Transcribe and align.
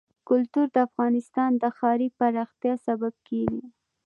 کلتور 0.29 0.67
د 0.75 0.77
افغانستان 0.87 1.51
د 1.61 1.63
ښاري 1.77 2.07
پراختیا 2.17 2.73
سبب 2.85 3.13
کېږي. 3.27 3.63